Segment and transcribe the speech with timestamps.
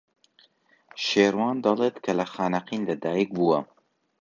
[1.05, 3.59] شێروان دەڵێت کە لە خانەقین لەدایک بووە.